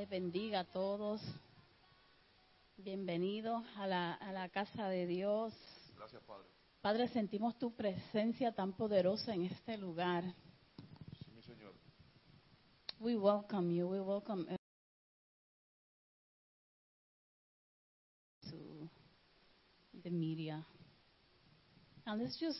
[0.00, 1.20] les bendiga a todos.
[2.78, 5.52] Bienvenidos a la, a la casa de Dios.
[5.94, 6.48] Gracias, Padre.
[6.80, 10.24] Padre, sentimos tu presencia tan poderosa en este lugar.
[11.18, 11.74] Sí, mi Señor.
[12.98, 13.88] We welcome you.
[13.88, 14.46] We welcome
[18.48, 18.88] to
[20.02, 20.64] the media.
[22.06, 22.58] And let's just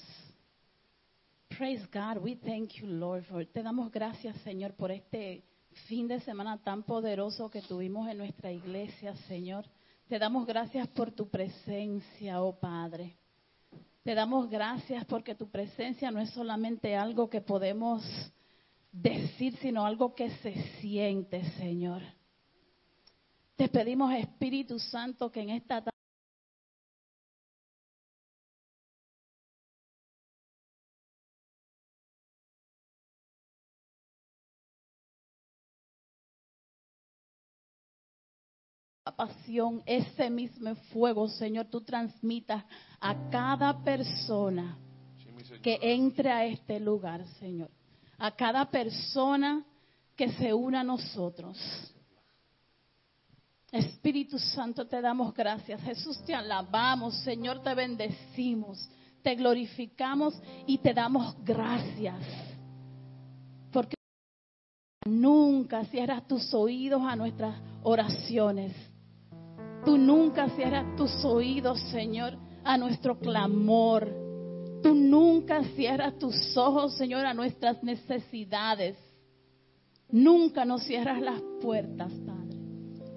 [1.56, 2.18] praise God.
[2.22, 5.49] We thank you, Lord, for te damos gracias, Señor, por este
[5.86, 9.66] fin de semana tan poderoso que tuvimos en nuestra iglesia, Señor.
[10.08, 13.16] Te damos gracias por tu presencia, oh Padre.
[14.02, 18.02] Te damos gracias porque tu presencia no es solamente algo que podemos
[18.90, 22.02] decir, sino algo que se siente, Señor.
[23.56, 25.89] Te pedimos, Espíritu Santo, que en esta
[39.20, 42.64] pasión, ese mismo fuego, Señor, tú transmitas
[42.98, 44.78] a cada persona
[45.62, 47.70] que entre a este lugar, Señor.
[48.16, 49.62] A cada persona
[50.16, 51.58] que se una a nosotros.
[53.70, 55.82] Espíritu Santo, te damos gracias.
[55.82, 57.14] Jesús, te alabamos.
[57.16, 58.88] Señor, te bendecimos.
[59.22, 60.34] Te glorificamos
[60.66, 62.16] y te damos gracias.
[63.70, 63.96] Porque
[65.04, 68.89] nunca cierras tus oídos a nuestras oraciones.
[69.84, 74.08] Tú nunca cierras tus oídos, Señor, a nuestro clamor.
[74.82, 78.96] Tú nunca cierras tus ojos, Señor, a nuestras necesidades.
[80.10, 82.58] Nunca nos cierras las puertas, Padre.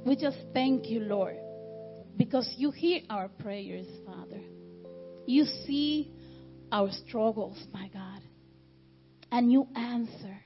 [0.05, 1.37] We just thank you, Lord,
[2.17, 4.41] because you hear our prayers, Father.
[5.25, 6.11] You see
[6.71, 8.21] our struggles, my God,
[9.31, 10.39] and you answer.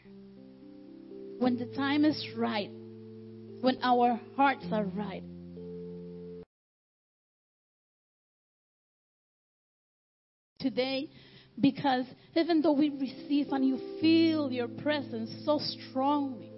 [1.40, 2.72] When the time is right,
[3.62, 5.24] when our hearts are right,
[10.70, 11.10] today
[11.60, 12.06] because
[12.36, 16.52] even though we receive and you feel your presence so strongly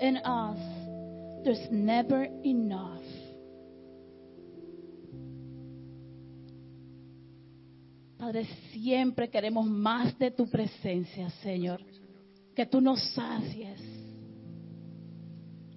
[0.00, 0.58] in us,
[1.44, 3.02] there's never enough.
[8.18, 11.80] Padre, siempre queremos más de tu presencia, Señor.
[12.54, 13.80] Que tú nos sacies.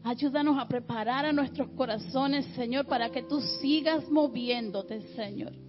[0.03, 5.64] Ayúdanos a preparar a nuestros corazones, Señor, para que tú sigas moviéndote, Señor.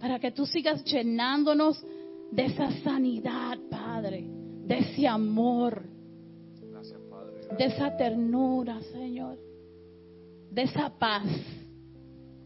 [0.00, 1.84] Para que tú sigas llenándonos
[2.30, 4.24] de esa sanidad, Padre,
[4.66, 5.82] de ese amor,
[6.70, 7.56] Gracias, Padre.
[7.56, 9.38] de esa ternura, Señor,
[10.50, 11.26] de esa paz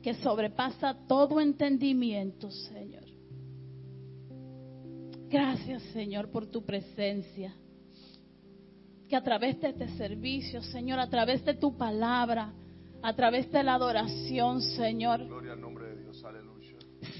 [0.03, 3.03] que sobrepasa todo entendimiento, Señor.
[5.29, 7.55] Gracias, Señor, por tu presencia.
[9.09, 12.53] Que a través de este servicio, Señor, a través de tu palabra,
[13.03, 16.23] a través de la adoración, Señor, Gloria al nombre de Dios.
[16.25, 16.52] Aleluya.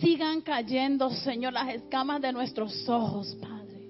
[0.03, 3.89] Sigan cayendo, Señor, las escamas de nuestros ojos, Padre.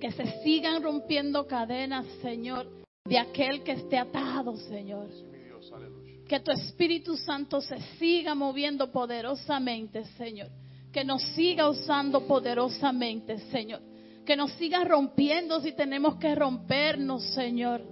[0.00, 2.68] Que se sigan rompiendo cadenas, Señor,
[3.04, 5.08] de aquel que esté atado, Señor.
[6.28, 10.48] Que tu Espíritu Santo se siga moviendo poderosamente, Señor.
[10.92, 13.82] Que nos siga usando poderosamente, Señor.
[14.24, 17.82] Que nos siga rompiendo si tenemos que rompernos, Señor.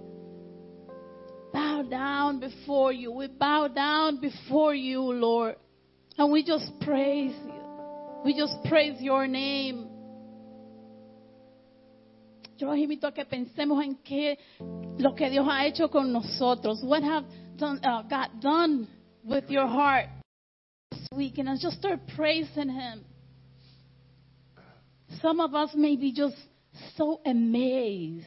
[1.53, 3.11] Bow down before you.
[3.11, 5.57] We bow down before you, Lord.
[6.17, 7.53] And we just praise you.
[8.23, 9.89] We just praise your name.
[12.57, 14.37] Yo los invito a que pensemos en qué
[14.97, 16.81] lo que Dios ha hecho con nosotros.
[16.83, 17.25] What have
[17.57, 18.87] done, uh, God done
[19.25, 20.05] with your heart
[20.91, 21.37] this week?
[21.37, 23.03] And just start praising Him.
[25.21, 26.37] Some of us may be just
[26.95, 28.25] so amazed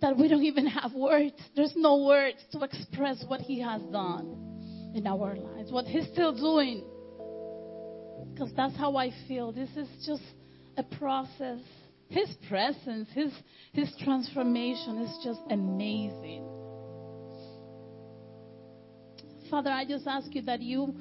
[0.00, 1.34] that we don't even have words.
[1.56, 4.47] There's no words to express what He has done
[4.98, 6.84] in our lives, what He's still doing.
[8.32, 9.52] Because that's how I feel.
[9.52, 10.22] This is just
[10.76, 11.60] a process.
[12.08, 13.32] His presence, His,
[13.72, 16.46] His transformation is just amazing.
[19.50, 20.94] Father, I just ask you that you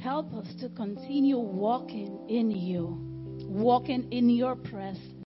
[0.00, 2.98] help us to continue walking in you,
[3.46, 5.24] walking in your presence.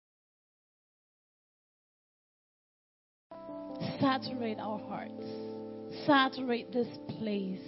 [4.01, 5.25] Saturate our hearts,
[6.07, 7.61] saturate this place,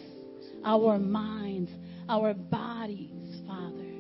[0.67, 1.71] our minds,
[2.09, 3.95] our bodies, Father,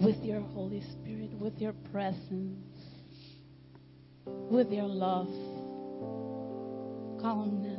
[0.00, 2.66] with your Holy Spirit, with your presence,
[4.24, 5.28] with your love,
[7.20, 7.78] calmness,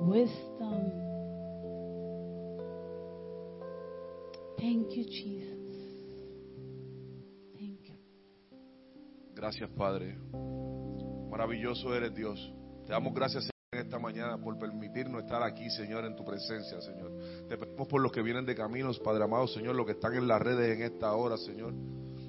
[0.00, 0.90] wisdom.
[4.58, 5.48] Thank you, Jesus.
[7.56, 7.94] Thank you.
[9.34, 10.16] Gracias, Padre.
[11.30, 12.38] Maravilloso eres Dios.
[12.84, 17.10] Te damos gracias esta mañana por permitirnos estar aquí, Señor, en tu presencia, Señor.
[17.48, 20.28] Te pedimos por los que vienen de caminos, Padre amado, Señor, los que están en
[20.28, 21.72] las redes en esta hora, Señor.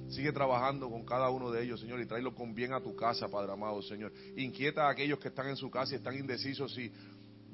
[0.07, 3.28] Sigue trabajando con cada uno de ellos, Señor, y tráelo con bien a tu casa,
[3.28, 4.13] Padre amado, Señor.
[4.38, 6.90] Inquieta a aquellos que están en su casa y están indecisos si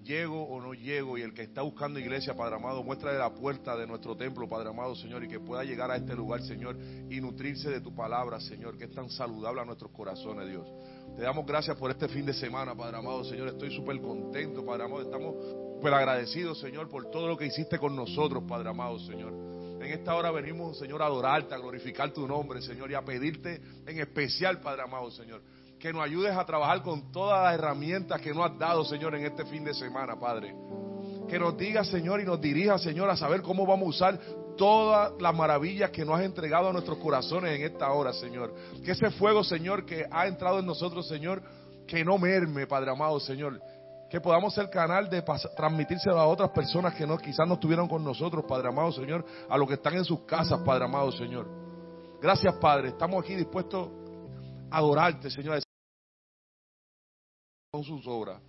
[0.04, 1.18] llego o no llego.
[1.18, 4.70] Y el que está buscando iglesia, Padre amado, muéstrale la puerta de nuestro templo, Padre
[4.70, 6.78] amado, Señor, y que pueda llegar a este lugar, Señor,
[7.10, 10.68] y nutrirse de tu palabra, Señor, que es tan saludable a nuestros corazones, Dios.
[11.20, 13.50] Te damos gracias por este fin de semana, Padre amado, Señor.
[13.50, 15.02] Estoy súper contento, Padre amado.
[15.02, 15.36] Estamos
[15.76, 19.34] súper agradecidos, Señor, por todo lo que hiciste con nosotros, Padre amado, Señor.
[19.82, 23.62] En esta hora venimos, Señor, a adorarte, a glorificar tu nombre, Señor, y a pedirte
[23.86, 25.42] en especial, Padre amado, Señor,
[25.78, 29.26] que nos ayudes a trabajar con todas las herramientas que nos has dado, Señor, en
[29.26, 30.56] este fin de semana, Padre.
[31.28, 34.20] Que nos diga, Señor, y nos dirija, Señor, a saber cómo vamos a usar
[34.60, 38.54] todas las maravillas que nos has entregado a nuestros corazones en esta hora, Señor.
[38.84, 41.42] Que ese fuego, Señor, que ha entrado en nosotros, Señor,
[41.88, 43.60] que no merme, Padre amado, Señor
[44.10, 45.22] que podamos ser canal de
[45.56, 49.56] transmitírselo a otras personas que no, quizás no estuvieron con nosotros, Padre amado Señor, a
[49.56, 51.48] los que están en sus casas, Padre amado Señor.
[52.20, 52.90] Gracias, Padre.
[52.90, 53.88] Estamos aquí dispuestos
[54.72, 55.60] a adorarte, Señor,
[57.72, 58.42] con sus obras.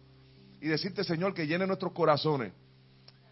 [0.63, 2.55] Y decirte, Señor, que llene nuestros corazones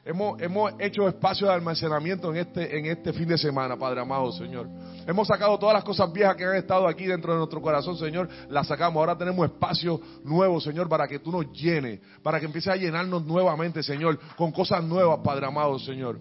[0.08, 4.32] Hemos, hemos hecho espacio de almacenamiento en este, en este fin de semana, Padre amado,
[4.32, 4.66] Señor.
[5.06, 8.26] Hemos sacado todas las cosas viejas que han estado aquí dentro de nuestro corazón, Señor.
[8.48, 9.00] Las sacamos.
[9.00, 13.26] Ahora tenemos espacio nuevo, Señor, para que tú nos llenes, para que empieces a llenarnos
[13.26, 16.18] nuevamente, Señor, con cosas nuevas, Padre amado, Señor.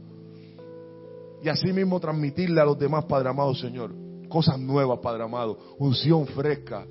[1.41, 3.95] Y así mismo transmitirle a los demás, Padre amado, Señor,
[4.27, 5.57] cosas nuevas, Padre amado.
[5.79, 6.85] Unción fresca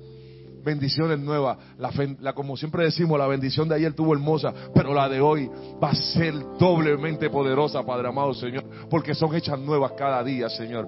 [0.63, 1.57] bendiciones nuevas.
[1.77, 5.49] La, como siempre decimos, la bendición de ayer tuvo hermosa, pero la de hoy
[5.81, 10.87] va a ser doblemente poderosa, Padre amado Señor, porque son hechas nuevas cada día, Señor.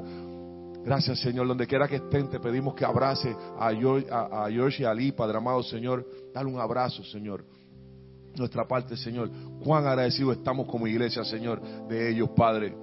[0.83, 1.47] Gracias, Señor.
[1.47, 5.37] Donde quiera que estén, te pedimos que abrace a George, a, y a Ali, Padre
[5.37, 6.05] amado, Señor.
[6.33, 7.43] Dale un abrazo, Señor.
[8.35, 9.29] Nuestra parte, Señor.
[9.63, 12.75] Cuán agradecidos estamos como iglesia, Señor, de ellos, Padre.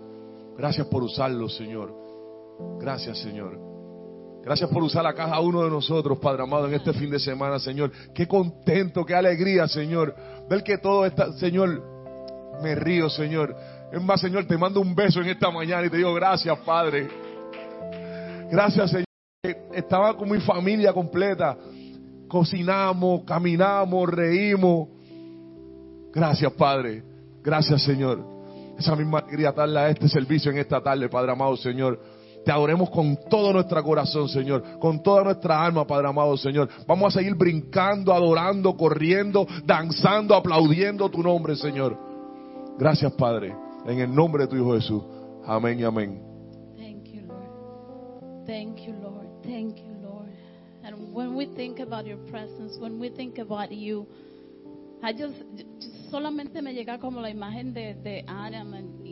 [0.56, 1.94] Gracias por usarlos, Señor.
[2.78, 3.65] Gracias, Señor.
[4.46, 7.58] Gracias por usar a cada uno de nosotros, Padre amado, en este fin de semana,
[7.58, 7.90] Señor.
[8.14, 10.14] Qué contento, qué alegría, Señor.
[10.48, 11.82] Ver que todo está, Señor,
[12.62, 13.56] me río, Señor.
[13.92, 17.08] Es más, Señor, te mando un beso en esta mañana y te digo gracias, Padre.
[18.48, 19.06] Gracias, Señor.
[19.74, 21.58] Estaba con mi familia completa.
[22.28, 24.90] Cocinamos, caminamos, reímos.
[26.12, 27.02] Gracias, Padre.
[27.42, 28.24] Gracias, Señor.
[28.78, 31.98] Esa misma alegría darle a este servicio en esta tarde, Padre amado, Señor.
[32.46, 36.68] Te adoremos con todo nuestro corazón, Señor, con toda nuestra alma, Padre amado, Señor.
[36.86, 41.98] Vamos a seguir brincando, adorando, corriendo, danzando, aplaudiendo tu nombre, Señor.
[42.78, 43.52] Gracias, Padre,
[43.84, 45.02] en el nombre de tu Hijo Jesús.
[45.44, 46.22] Amén y amén.
[46.76, 48.46] Thank you, Lord.
[48.46, 49.26] Thank you, Lord.
[49.42, 50.30] Thank you, Lord.
[50.84, 54.06] And when we think about your presence, when we think about you,
[55.02, 55.34] I just,
[56.12, 58.72] solamente me llega como la imagen de, de Adam
[59.04, 59.05] y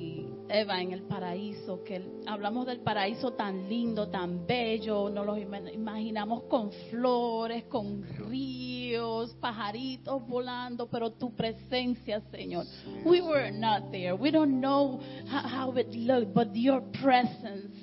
[0.48, 6.44] Eva en el paraíso, que hablamos del paraíso tan lindo, tan bello, nos lo imaginamos
[6.44, 12.66] con flores, con ríos, pajaritos volando, pero tu presencia, Señor.
[13.04, 14.14] We were not there.
[14.14, 17.74] We don't know how, how it looked, but your presence.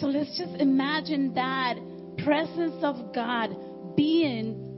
[0.00, 1.76] So let's just imagine that
[2.16, 3.56] presence of God
[3.96, 4.72] being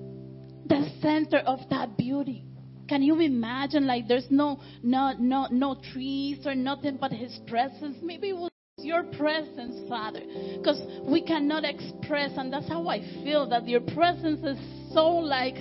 [0.66, 2.45] the center of that beauty.
[2.88, 7.96] Can you imagine like there's no no no no trees or nothing but his presence?
[8.02, 10.20] Maybe it was your presence, Father.
[10.58, 14.58] Because we cannot express and that's how I feel that your presence is
[14.94, 15.56] so like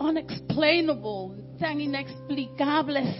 [0.00, 1.45] unexplainable.
[1.58, 1.80] Tan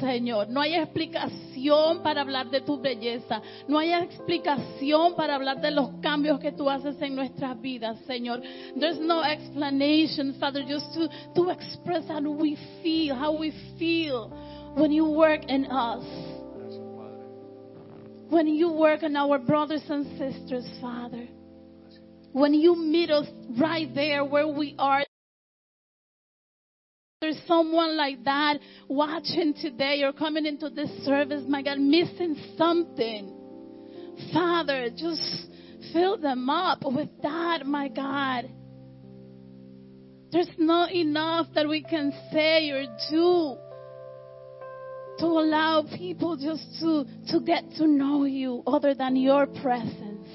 [0.01, 0.49] Señor.
[0.49, 3.41] No hay explicación para hablar de tu belleza.
[3.69, 8.41] No hay explicación para hablar de los cambios que tú haces en nuestras vidas, Señor.
[8.79, 14.29] There's no explanation, Father, just to, to express how we feel, how we feel
[14.77, 16.05] when you work in us.
[18.29, 21.29] When you work on our brothers and sisters, Father.
[22.33, 23.27] When you meet us
[23.59, 25.05] right there where we are
[27.23, 28.59] there's someone like that
[28.89, 33.33] watching today or coming into this service, my God, missing something.
[34.35, 35.47] Father, just
[35.95, 38.51] fill them up with that, my God.
[40.31, 43.57] There's not enough that we can say or do
[45.19, 50.29] to allow people just to, to get to know you other than your presence.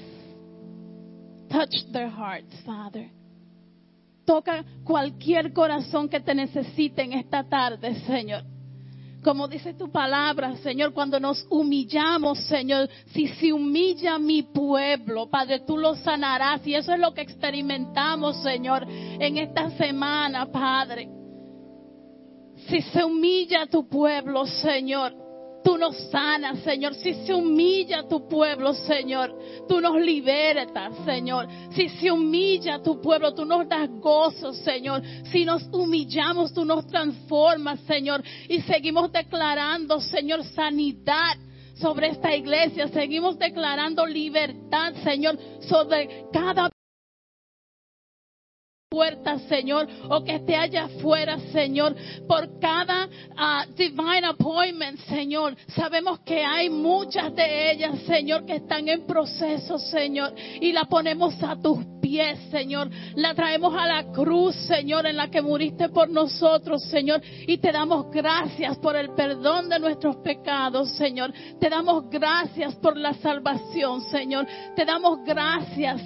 [1.48, 3.08] Touch their hearts, Father.
[4.24, 8.44] Toca cualquier corazón que te necesite en esta tarde, Señor.
[9.22, 15.60] Como dice tu palabra, Señor, cuando nos humillamos, Señor, si se humilla mi pueblo, Padre,
[15.60, 16.66] tú lo sanarás.
[16.66, 21.08] Y eso es lo que experimentamos, Señor, en esta semana, Padre.
[22.68, 25.14] Si se humilla tu pueblo, Señor,
[25.62, 26.94] Tú nos sanas, Señor.
[26.94, 29.36] Si se humilla tu pueblo, Señor,
[29.68, 31.46] tú nos libertas, Señor.
[31.74, 35.02] Si se humilla tu pueblo, tú nos das gozo, Señor.
[35.30, 38.22] Si nos humillamos, tú nos transformas, Señor.
[38.48, 41.36] Y seguimos declarando, Señor, sanidad
[41.74, 42.88] sobre esta iglesia.
[42.88, 46.70] Seguimos declarando libertad, Señor, sobre cada
[48.92, 51.96] puerta, Señor, o que esté allá afuera, Señor,
[52.28, 53.08] por cada
[53.38, 55.56] ah, divine appointment, Señor.
[55.68, 61.42] Sabemos que hay muchas de ellas, Señor, que están en proceso, Señor, y la ponemos
[61.42, 62.90] a tus pies, Señor.
[63.14, 67.72] La traemos a la cruz, Señor, en la que muriste por nosotros, Señor, y te
[67.72, 71.32] damos gracias por el perdón de nuestros pecados, Señor.
[71.58, 74.46] Te damos gracias por la salvación, Señor.
[74.76, 76.02] Te damos gracias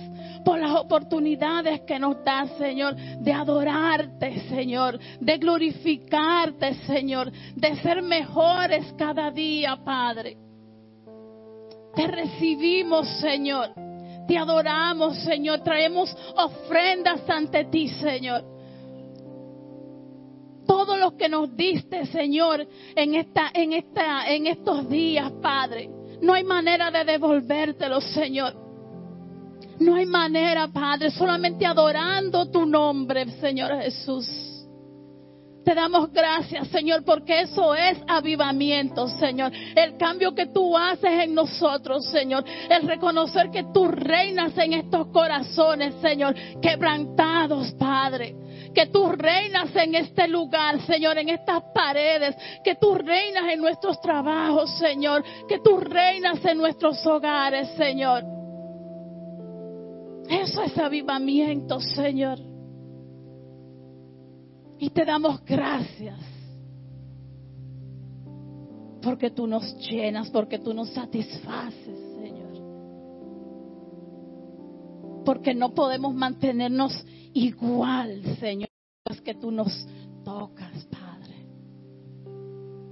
[0.46, 8.00] por las oportunidades que nos das, Señor, de adorarte, Señor, de glorificarte, Señor, de ser
[8.00, 10.36] mejores cada día, Padre.
[11.96, 13.70] Te recibimos, Señor.
[14.28, 15.64] Te adoramos, Señor.
[15.64, 18.44] Traemos ofrendas ante ti, Señor.
[20.64, 25.90] Todo lo que nos diste, Señor, en esta, en esta, en estos días, Padre.
[26.22, 28.65] No hay manera de devolvértelo, Señor.
[29.78, 34.26] No hay manera, Padre, solamente adorando tu nombre, Señor Jesús.
[35.66, 39.50] Te damos gracias, Señor, porque eso es avivamiento, Señor.
[39.74, 42.44] El cambio que tú haces en nosotros, Señor.
[42.70, 48.36] El reconocer que tú reinas en estos corazones, Señor, quebrantados, Padre.
[48.72, 52.36] Que tú reinas en este lugar, Señor, en estas paredes.
[52.62, 55.24] Que tú reinas en nuestros trabajos, Señor.
[55.48, 58.22] Que tú reinas en nuestros hogares, Señor.
[60.28, 62.38] Eso es avivamiento, Señor.
[64.78, 66.18] Y te damos gracias.
[69.02, 72.52] Porque tú nos llenas, porque tú nos satisfaces, Señor.
[75.24, 76.92] Porque no podemos mantenernos
[77.32, 78.68] igual, Señor,
[79.08, 79.72] es que tú nos
[80.24, 81.46] tocas, Padre.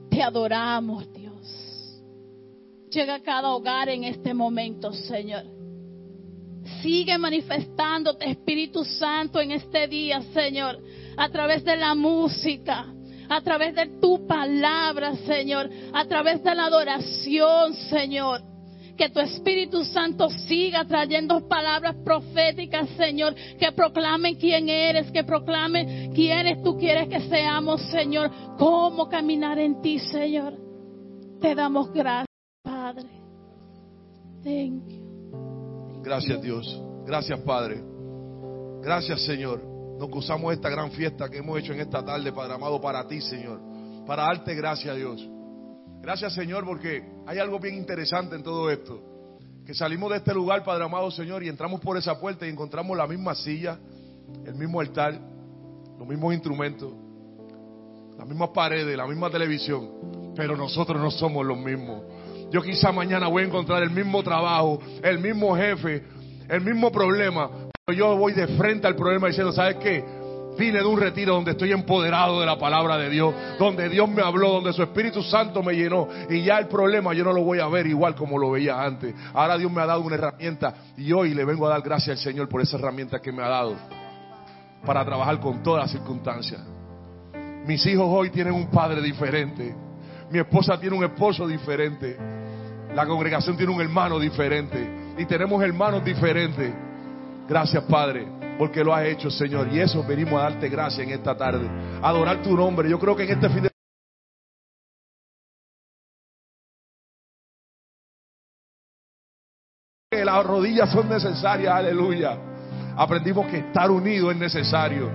[0.08, 2.02] Te adoramos, Dios.
[2.90, 5.53] Llega a cada hogar en este momento, Señor.
[6.84, 10.78] Sigue manifestándote, Espíritu Santo, en este día, Señor,
[11.16, 12.84] a través de la música,
[13.26, 18.42] a través de tu palabra, Señor, a través de la adoración, Señor.
[18.98, 26.12] Que tu Espíritu Santo siga trayendo palabras proféticas, Señor, que proclamen quién eres, que proclamen
[26.12, 30.52] quiénes tú quieres que seamos, Señor, cómo caminar en ti, Señor.
[31.40, 32.28] Te damos gracias,
[32.62, 33.08] Padre.
[34.44, 35.03] Thank you.
[36.04, 36.82] Gracias Dios.
[37.06, 37.82] Gracias Padre.
[38.82, 39.74] Gracias Señor.
[39.98, 43.20] Nos gozamos esta gran fiesta que hemos hecho en esta tarde, Padre amado, para ti,
[43.20, 43.60] Señor.
[44.06, 45.26] Para darte gracias, Dios.
[46.02, 49.00] Gracias, Señor, porque hay algo bien interesante en todo esto.
[49.64, 52.96] Que salimos de este lugar, Padre amado, Señor, y entramos por esa puerta y encontramos
[52.96, 53.78] la misma silla,
[54.44, 55.18] el mismo altar,
[55.98, 56.92] los mismos instrumentos,
[58.18, 60.32] las mismas paredes, la misma televisión.
[60.36, 62.02] Pero nosotros no somos los mismos.
[62.50, 66.04] Yo quizá mañana voy a encontrar el mismo trabajo, el mismo jefe,
[66.48, 67.50] el mismo problema.
[67.84, 70.04] Pero yo voy de frente al problema diciendo, ¿sabes qué?
[70.56, 74.22] Vine de un retiro donde estoy empoderado de la palabra de Dios, donde Dios me
[74.22, 77.58] habló, donde su Espíritu Santo me llenó y ya el problema yo no lo voy
[77.58, 79.14] a ver igual como lo veía antes.
[79.32, 82.24] Ahora Dios me ha dado una herramienta y hoy le vengo a dar gracias al
[82.24, 83.76] Señor por esa herramienta que me ha dado
[84.86, 86.60] para trabajar con todas las circunstancias.
[87.66, 89.74] Mis hijos hoy tienen un padre diferente.
[90.34, 92.16] Mi esposa tiene un esposo diferente.
[92.92, 96.74] La congregación tiene un hermano diferente y tenemos hermanos diferentes.
[97.48, 98.26] Gracias, Padre,
[98.58, 99.72] porque lo has hecho, Señor.
[99.72, 101.70] Y eso venimos a darte gracias en esta tarde.
[102.02, 102.90] adorar tu nombre.
[102.90, 103.62] Yo creo que en este fin
[110.10, 112.36] de las rodillas son necesarias, aleluya.
[112.96, 115.12] Aprendimos que estar unidos es necesario.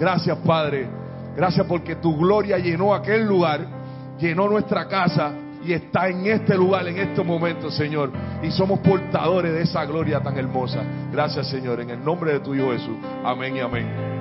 [0.00, 0.88] Gracias, Padre.
[1.36, 3.77] Gracias porque tu gloria llenó aquel lugar,
[4.18, 5.32] llenó nuestra casa,
[5.64, 8.10] y está en este lugar, en este momento, Señor.
[8.42, 10.82] Y somos portadores de esa gloria tan hermosa.
[11.12, 12.96] Gracias, Señor, en el nombre de tu Hijo Jesús.
[13.24, 14.17] Amén y amén.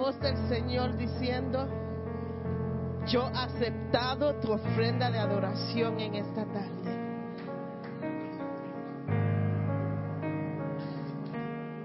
[0.00, 1.68] Voz del Señor diciendo,
[3.06, 6.90] yo he aceptado tu ofrenda de adoración en esta tarde.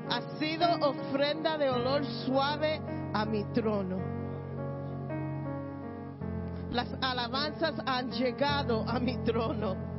[0.09, 2.80] Ha sido ofrenda de olor suave
[3.13, 3.97] a mi trono.
[6.72, 9.94] Las alabanzas han llegado a mi trono.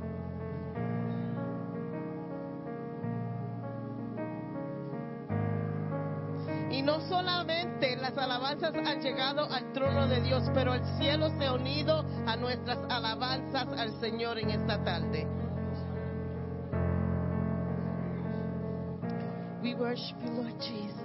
[9.06, 14.00] Llegado al trono de Dios, pero el cielo se ha unido a nuestras alabanzas al
[14.00, 15.28] Señor en esta tarde.
[19.62, 20.96] We worship you, Lord Jesus.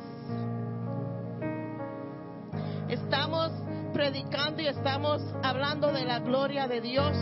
[2.89, 3.51] Estamos
[3.93, 7.15] predicando y estamos hablando de la gloria de Dios.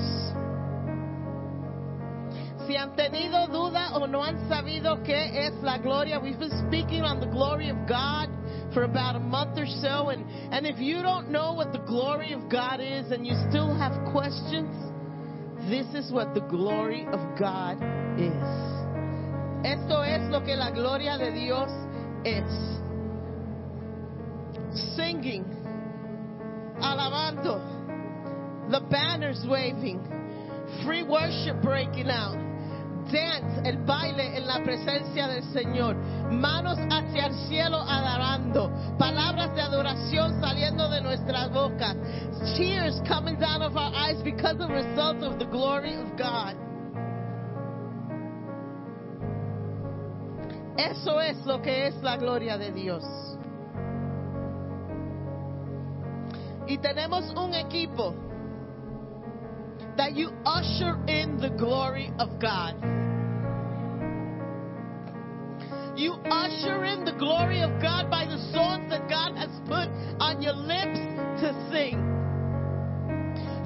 [2.66, 7.04] Si han tenido duda o no han sabido qué es la gloria, we've been speaking
[7.04, 8.39] on the glory of God
[8.74, 10.10] for about a month or so.
[10.10, 13.76] And, and if you don't know what the glory of God is and you still
[13.76, 14.74] have questions,
[15.70, 17.78] this is what the glory of God
[18.18, 18.70] is.
[19.66, 21.70] Esto es lo que la gloria de Dios
[22.26, 22.50] es.
[24.96, 25.44] Singing,
[26.82, 27.60] alabando,
[28.72, 30.00] the banners waving,
[30.86, 32.38] free worship breaking out,
[33.12, 35.96] dance, el baile en la presencia del Señor,
[36.32, 41.96] manos hacia el cielo alabando, palabras de adoración saliendo de nuestras bocas,
[42.58, 46.56] tears coming down of our eyes because of the result of the glory of God.
[50.78, 53.04] Eso es lo que es la gloria de Dios.
[56.68, 58.14] Y tenemos un equipo
[59.98, 62.99] that you usher in the glory of God.
[66.00, 69.92] You usher in the glory of God by the songs that God has put
[70.24, 70.98] on your lips
[71.44, 72.00] to sing.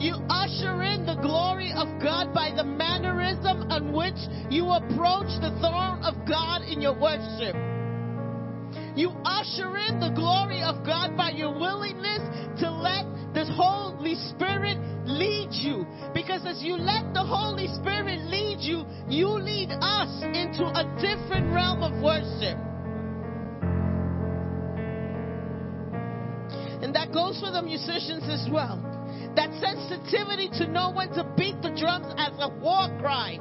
[0.02, 4.18] You usher in the glory of God by the mannerism in which
[4.50, 7.73] you approach the throne of God in your worship.
[8.96, 12.22] You usher in the glory of God by your willingness
[12.60, 15.86] to let the Holy Spirit lead you.
[16.14, 21.52] Because as you let the Holy Spirit lead you, you lead us into a different
[21.54, 22.58] realm of worship.
[26.84, 28.78] And that goes for the musicians as well.
[29.36, 33.40] That sensitivity to know when to beat the drums as a war cry.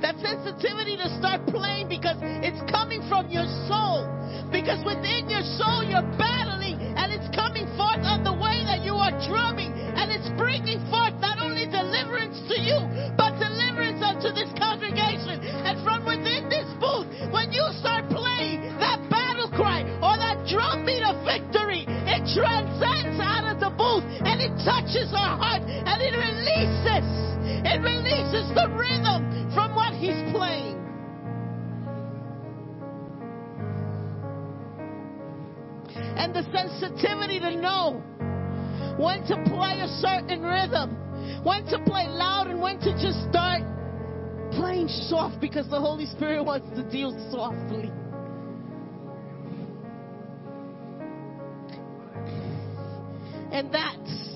[0.00, 4.08] That sensitivity to start playing because it's coming from your soul.
[4.48, 8.96] Because within your soul you're battling and it's coming forth on the way that you
[8.96, 9.76] are drumming.
[9.76, 12.80] And it's bringing forth not only deliverance to you,
[13.20, 15.44] but deliverance unto this congregation.
[15.68, 20.88] And from within this booth, when you start playing that battle cry or that drum
[20.88, 25.98] beat of victory, it transcends out of the booth and it touches our heart and
[26.00, 27.04] it releases.
[27.62, 30.78] It releases the rhythm from what he's playing.
[36.16, 38.02] And the sensitivity to know
[38.98, 40.96] when to play a certain rhythm,
[41.42, 43.62] when to play loud and when to just start
[44.52, 47.90] playing soft because the Holy Spirit wants to deal softly.
[53.52, 54.29] And that's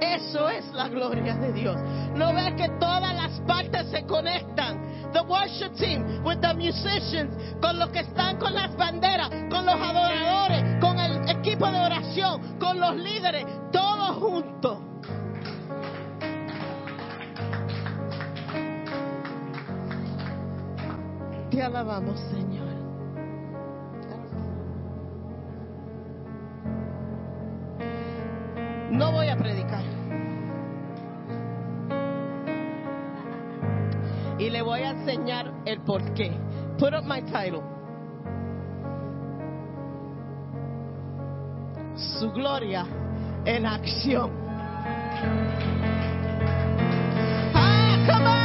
[0.00, 1.76] eso es la gloria de Dios.
[2.14, 5.12] No ves que todas las partes se conectan.
[5.12, 9.74] The worship team with the musicians, con los que están con las banderas, con los
[9.74, 14.78] adoradores, con el equipo de oración, con los líderes, todos juntos.
[21.50, 22.55] Te alabamos, Señor.
[28.96, 29.82] No voy a predicar.
[34.38, 36.32] Y le voy a enseñar el por qué.
[36.78, 37.62] Put up my title.
[41.94, 42.86] Su gloria
[43.44, 44.30] en acción.
[47.54, 48.35] Ah.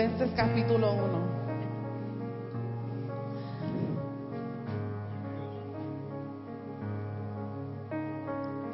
[0.00, 1.12] Filipenses capítulo 1.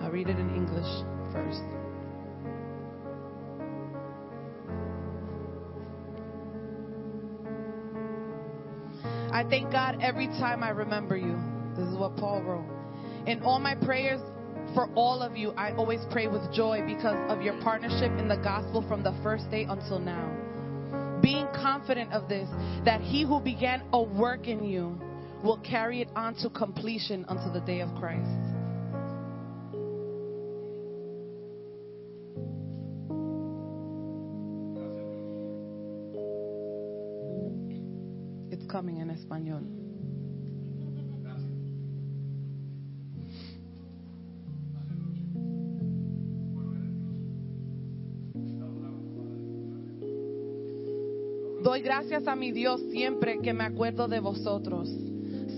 [0.02, 0.86] I'll read it in English
[1.32, 1.64] first.
[9.32, 11.36] I thank God every time I remember you.
[11.76, 12.70] This is what Paul wrote.
[13.26, 14.20] In all my prayers
[14.74, 18.36] for all of you, I always pray with joy because of your partnership in the
[18.36, 20.36] gospel from the first day until now.
[21.87, 22.49] Confident of this,
[22.84, 24.99] that he who began a work in you
[25.45, 28.26] will carry it on to completion until the day of Christ.
[38.51, 39.75] It's coming in español.
[51.87, 54.91] Gracias a mi Dios siempre que me acuerdo de vosotros.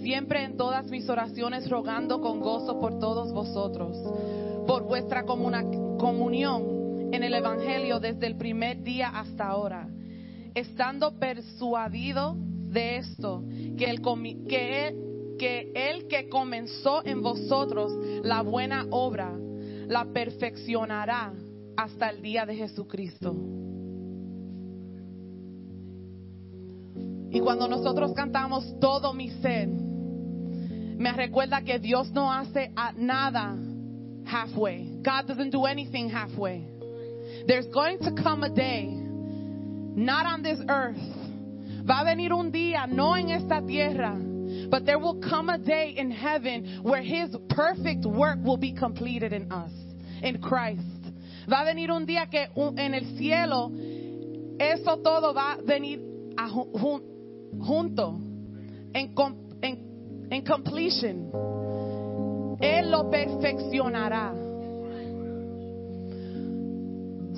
[0.02, 3.96] Siempre en todas mis oraciones rogando con gozo por todos vosotros.
[4.66, 9.88] Por vuestra comunión en el Evangelio desde el primer día hasta ahora.
[10.54, 13.42] Estando persuadido de esto,
[13.78, 14.02] que el,
[14.46, 17.90] que que el que comenzó en vosotros
[18.22, 19.34] la buena obra,
[19.86, 21.32] la perfeccionará
[21.74, 23.34] hasta el día de Jesucristo.
[27.30, 33.56] Y cuando nosotros cantamos todo mi ser, me recuerda que Dios no hace nada
[34.24, 34.98] halfway.
[35.02, 36.64] God doesn't do anything halfway.
[37.46, 40.96] There's going to come a day, not on this earth.
[41.86, 44.14] Va a venir un día, no en esta tierra,
[44.70, 49.32] but there will come a day in heaven where His perfect work will be completed
[49.32, 49.72] in us,
[50.22, 50.82] in Christ.
[51.48, 53.70] Va a venir un día que en el cielo
[54.60, 56.00] eso todo va a venir
[56.36, 56.48] a
[57.60, 58.18] junto
[58.92, 59.14] en,
[59.62, 61.30] en, en completion.
[62.60, 64.34] Él lo perfeccionará.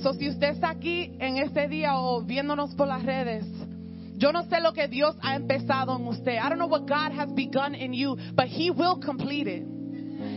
[0.03, 3.45] So, si usted está aquí en este día o viéndonos por las redes,
[4.17, 6.37] yo no sé lo que Dios ha empezado en usted.
[6.37, 9.63] I don't know what God has begun in you, but He will complete it.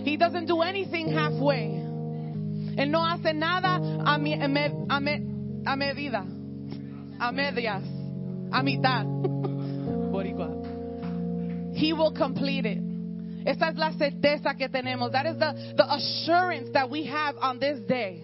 [0.06, 1.82] He doesn't do anything halfway.
[2.76, 6.26] Él no hace nada a, mi- a me- a me- a medida,
[7.20, 7.84] a medias,
[8.52, 9.06] a mitad.
[10.14, 11.74] Boricua.
[11.76, 12.78] He will complete it.
[13.46, 15.12] Esa es la certeza que tenemos.
[15.12, 18.24] That is the, the assurance that we have on this day.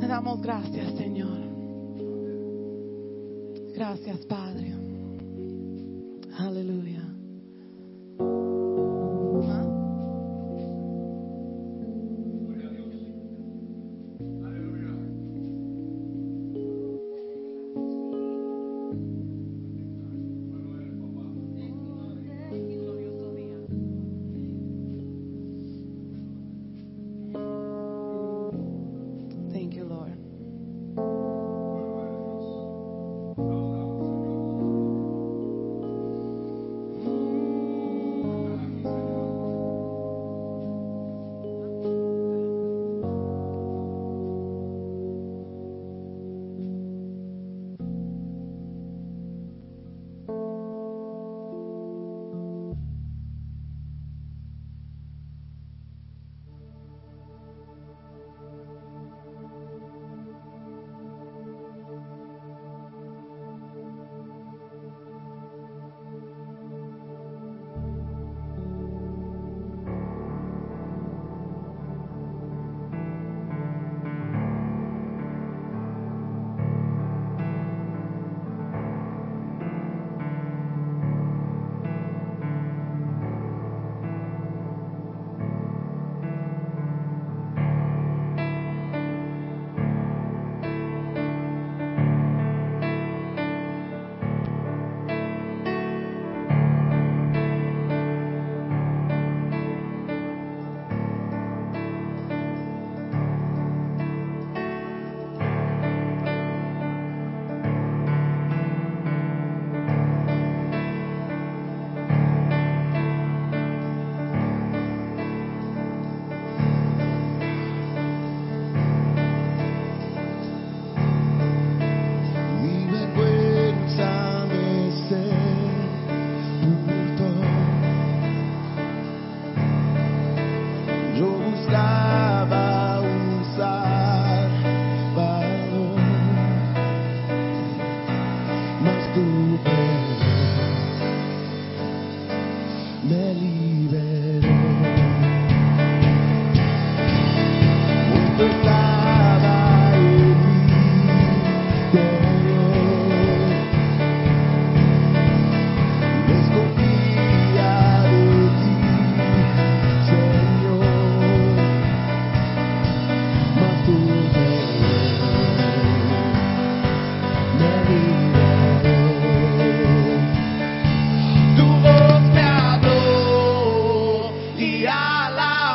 [0.00, 1.38] Te damos gracias, Señor.
[3.74, 4.72] Gracias, Padre.
[6.38, 7.09] Aleluya.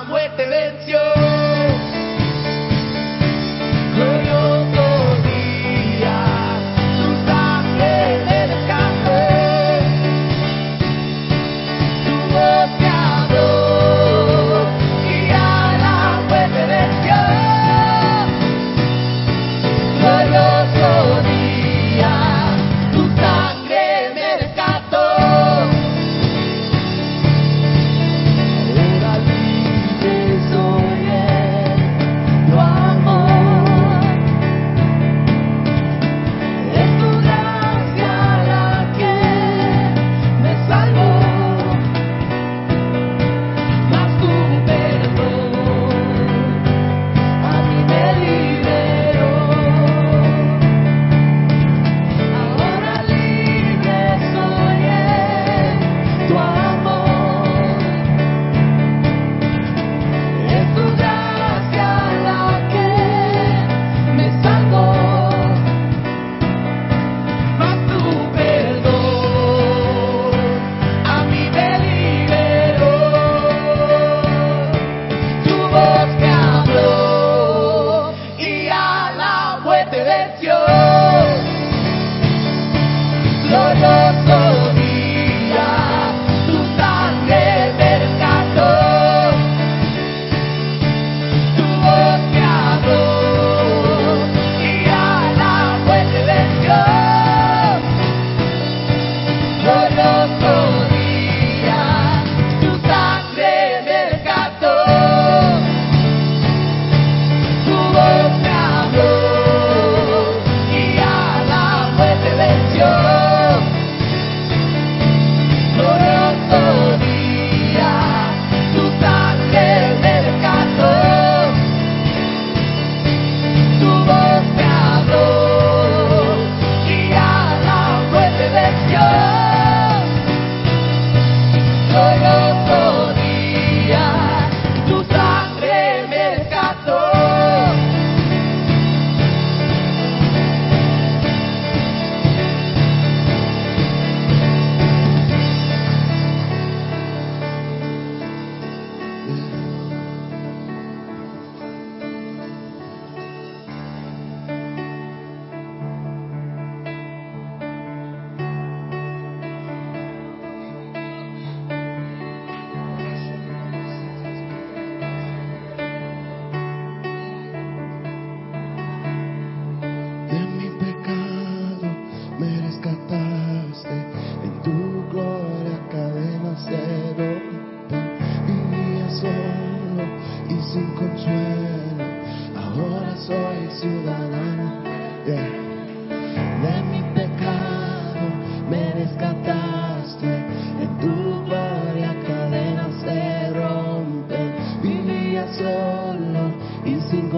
[0.04, 1.05] Muerte venció.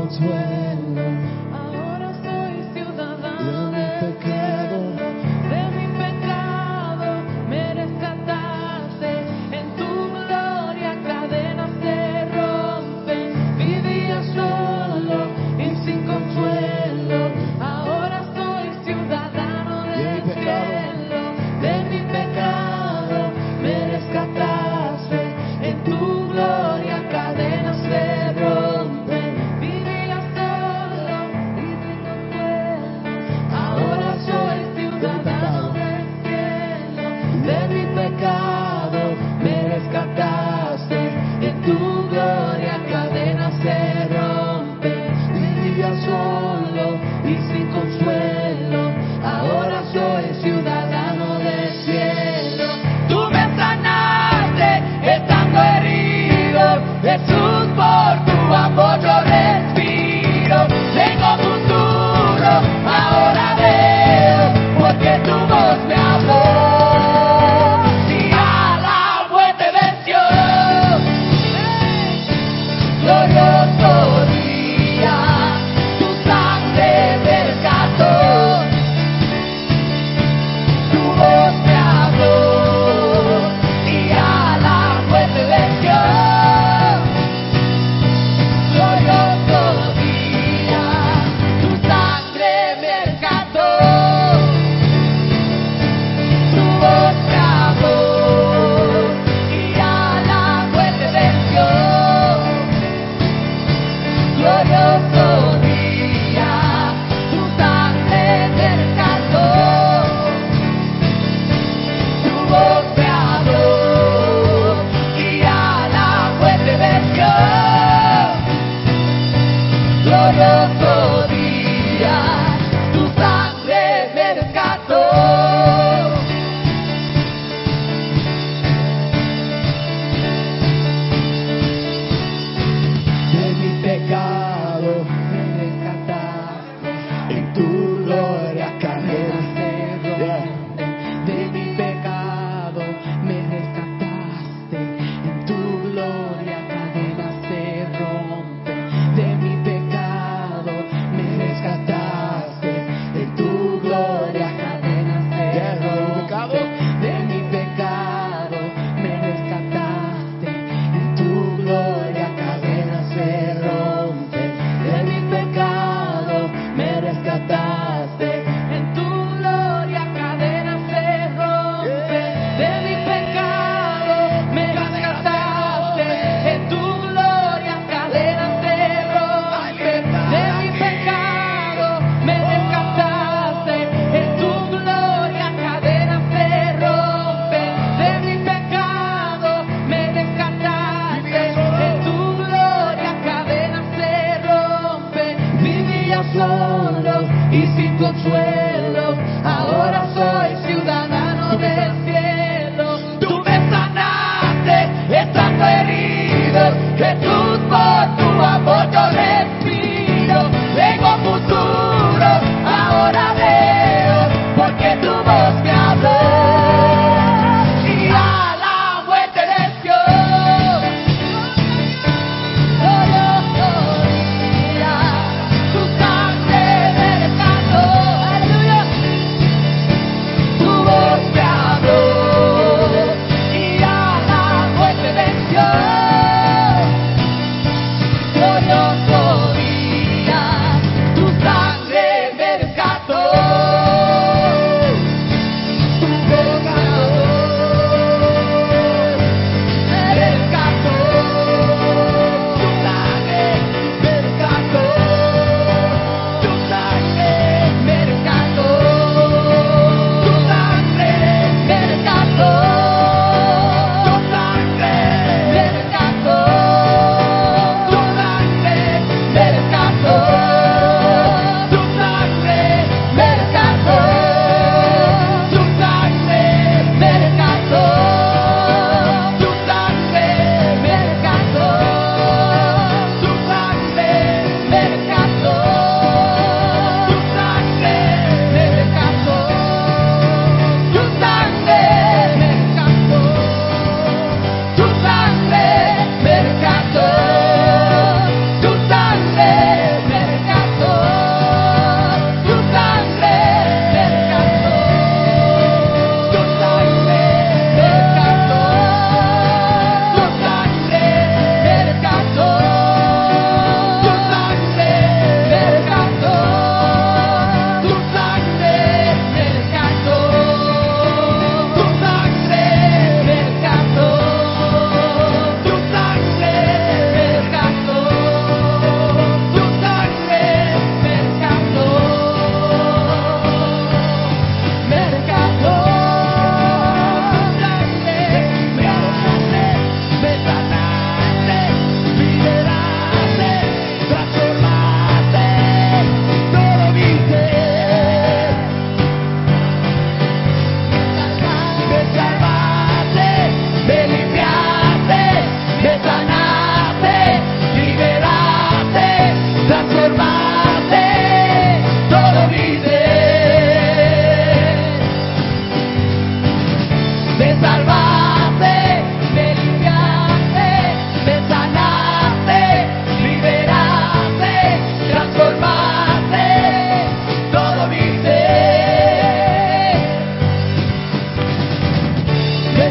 [0.08, 0.87] Y sin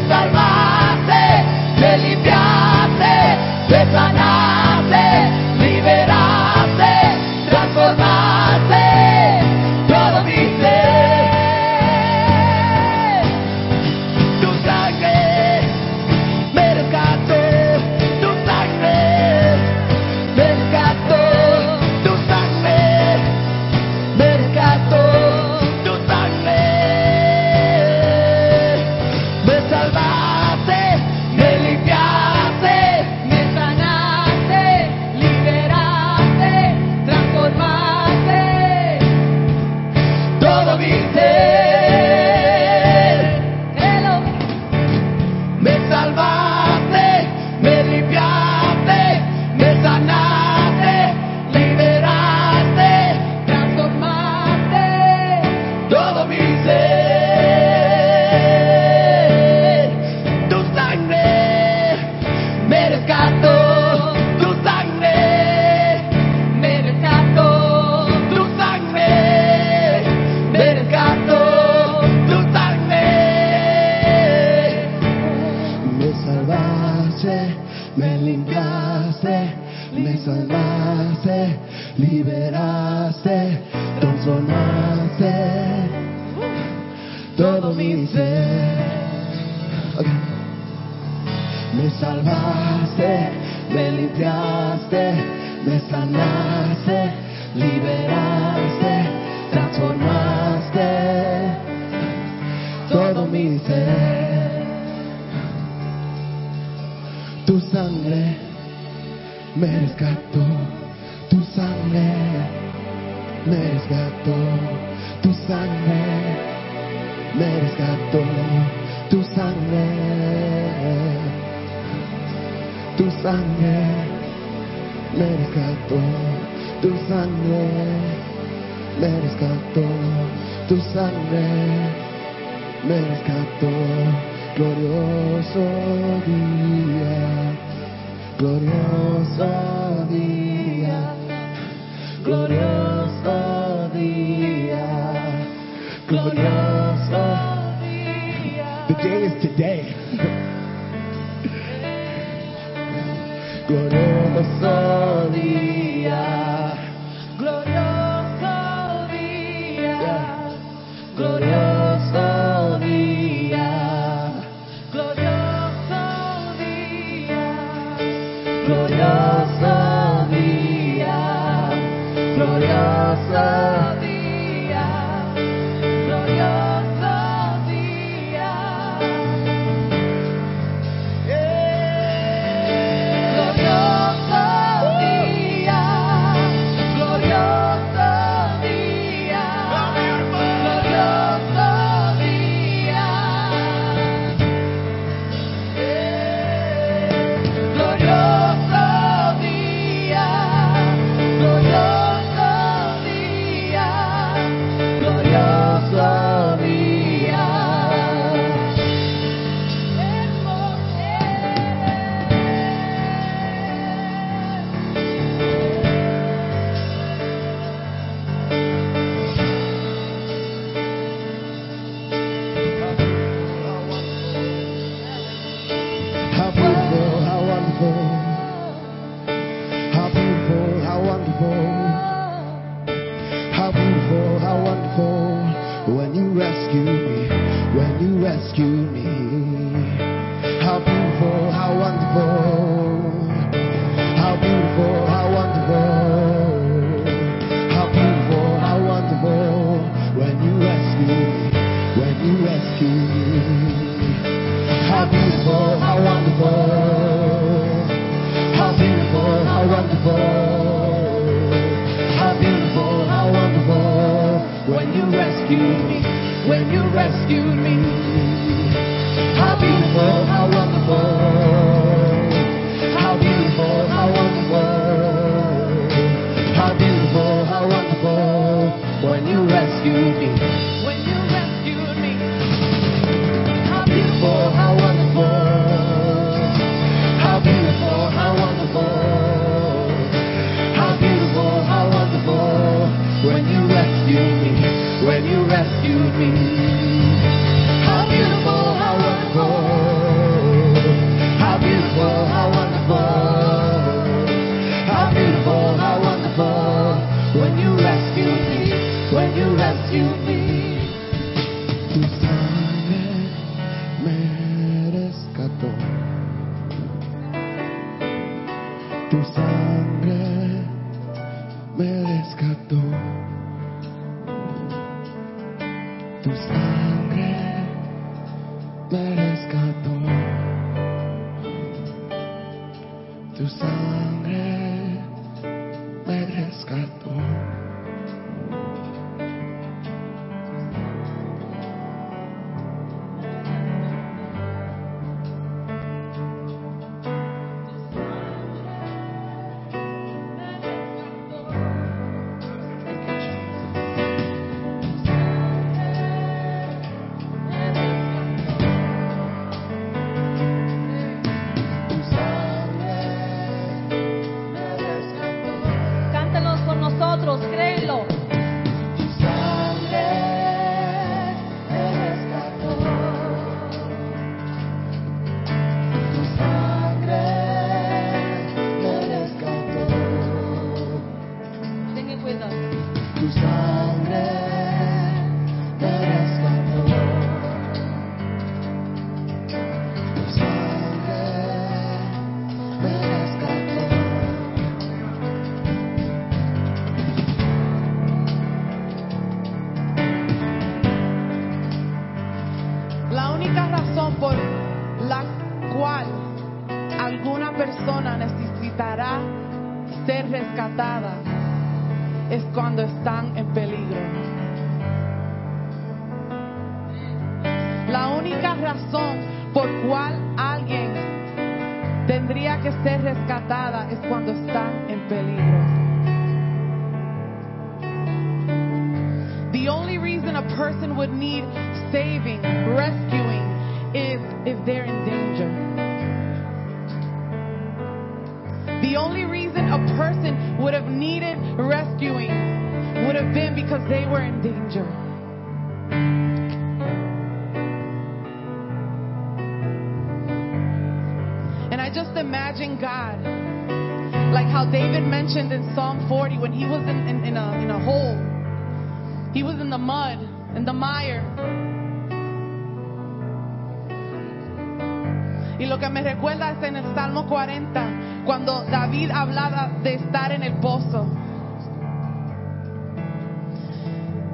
[0.07, 0.36] salvar.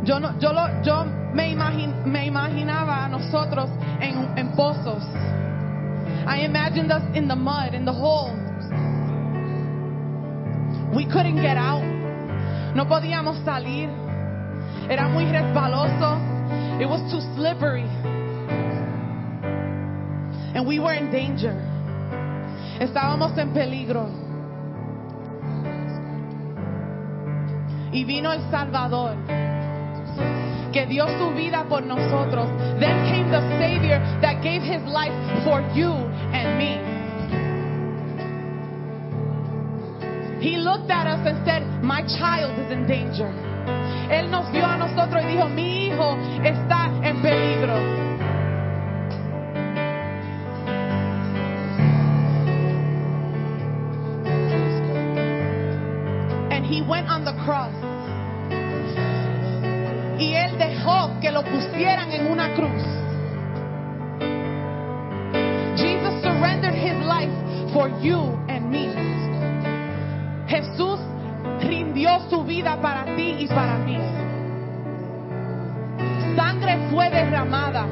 [0.05, 1.55] Yo, no, yo, lo, yo me,
[2.05, 3.69] me imaginaba a nosotros
[4.01, 5.03] en, en pozos.
[6.25, 8.31] I imagined us in the mud, in the hole.
[10.95, 11.83] We couldn't get out.
[12.75, 13.89] No podíamos salir.
[14.89, 16.19] Era muy resbaloso.
[16.81, 17.87] It was too slippery.
[20.53, 21.53] And we were in danger.
[22.79, 24.22] Estábamos en peligro.
[27.93, 29.15] Y vino el Salvador,
[30.73, 32.49] que dio su vida por nosotros.
[32.79, 35.13] Then came the Savior that gave his life
[35.45, 35.91] for you
[36.33, 36.93] and me.
[40.41, 43.31] He looked at us and said, My child is in danger.
[44.09, 48.02] Él nos vio a nosotros y dijo, Mi hijo está en peligro.
[57.45, 57.73] Cross.
[60.19, 62.83] Y él dejó que lo pusieran en una cruz.
[65.75, 67.31] Jesus surrendered his life
[67.73, 68.93] for you and me.
[70.47, 70.99] Jesús
[71.61, 73.97] rindió su vida para ti y para mí.
[76.35, 77.85] Sangre fue derramada.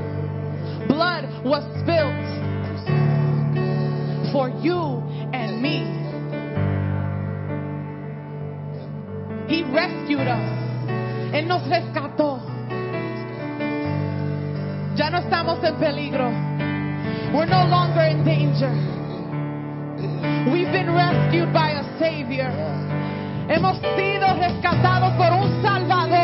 [0.88, 2.32] Blood was spilled
[4.32, 5.02] for you
[5.34, 6.01] and me.
[10.20, 11.34] Us.
[11.34, 12.40] Él nos rescató.
[14.96, 16.30] Ya no estamos en peligro.
[17.34, 18.72] We're no longer in danger.
[20.52, 22.52] We've been rescued by a Savior.
[23.48, 26.21] Hemos sido rescatados por un Salvador.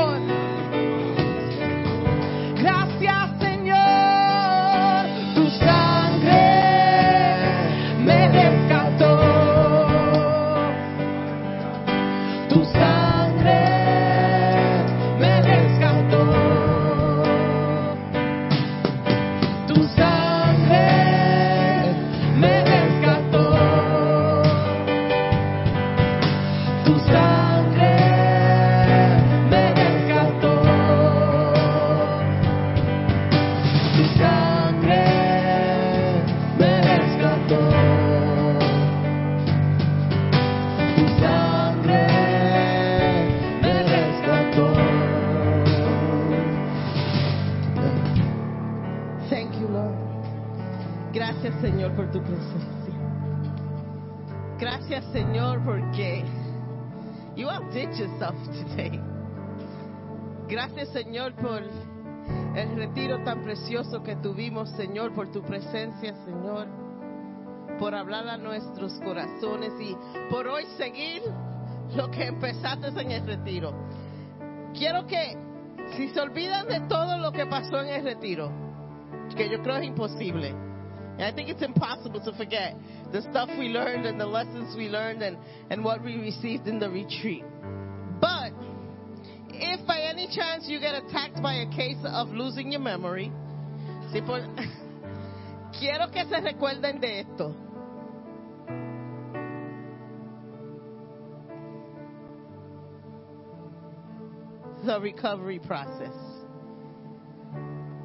[64.68, 66.68] Que Señor, por tu presencia, Señor,
[67.80, 69.96] por hablar a nuestros corazones y
[70.30, 71.22] por hoy seguir
[71.96, 73.74] lo que empezaste en el retiro.
[74.74, 75.38] Quiero que,
[75.96, 78.52] si se olvidan de todo lo que pasó en el retiro,
[79.36, 80.54] que yo creo es imposible.
[81.20, 82.76] I think it's impossible to forget
[83.12, 85.38] the stuff we learned and the lessons we learned and,
[85.72, 87.44] and what we received in the retreat.
[88.22, 88.54] But
[89.50, 93.32] if by any chance you get attacked by a case of losing your memory,
[94.26, 94.42] por-
[95.80, 97.56] quiero que se recuerden de esto.
[104.86, 106.14] The recovery process.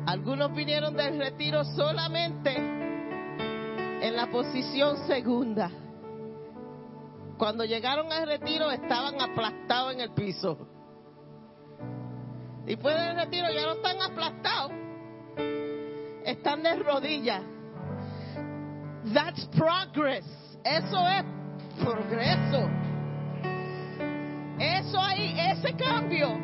[0.07, 5.71] Algunos vinieron del retiro solamente en la posición segunda.
[7.39, 10.59] Cuando llegaron al retiro estaban aplastados en el piso.
[12.65, 14.73] Después del retiro ya no están aplastados.
[16.25, 17.43] Están de rodillas.
[19.13, 20.25] That's progress.
[20.65, 21.25] Eso es
[21.83, 22.71] progreso.
[24.59, 26.39] Eso ahí, ese cambio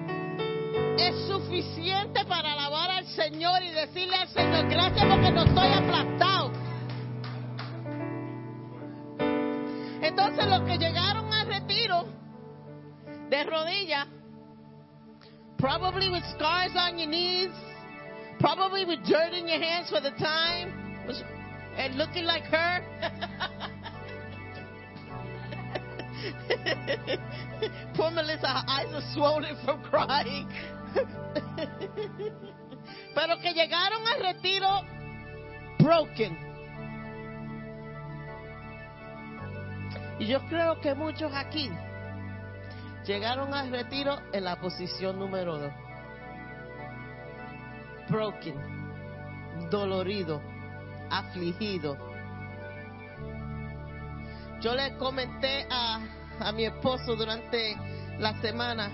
[0.99, 6.53] es suficiente para alabar al Señor y decirle al Señor, gracias porque no estoy aplastado.
[10.03, 12.05] Entonces los que llegaron al retiro
[13.31, 14.07] de rodillas,
[15.59, 17.53] probably with scars on your knees,
[18.39, 20.73] probably with dirt in your hands for the time,
[21.77, 22.83] and looking like her.
[27.95, 30.49] Poor Melissa, her eyes are swollen from crying.
[33.15, 34.83] Pero que llegaron al retiro
[35.79, 36.37] broken.
[40.19, 41.71] Y yo creo que muchos aquí
[43.07, 45.73] llegaron al retiro en la posición número dos.
[48.11, 48.55] Broken,
[49.71, 50.41] dolorido,
[51.11, 51.97] afligido.
[54.61, 56.01] Yo le comenté a,
[56.41, 57.77] a mi esposo durante
[58.19, 58.91] la semana,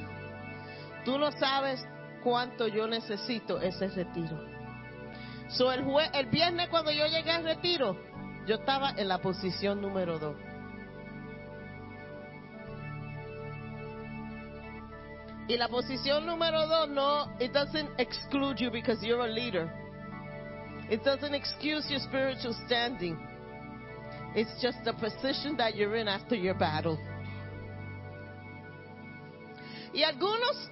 [1.05, 1.87] tú no sabes
[2.23, 4.37] cuánto yo necesito ese retiro.
[5.49, 7.97] So, el, jue- el viernes cuando yo llegué al retiro,
[8.47, 10.37] yo estaba en la posición número dos.
[15.47, 19.71] Y la posición número dos no, it doesn't exclude you because you're a leader.
[20.91, 23.19] It doesn't excuse your spiritual standing.
[24.35, 26.99] It's just the position that you're in after your battle.
[29.93, 30.71] Y algunos,